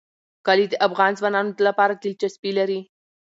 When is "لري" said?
2.59-2.79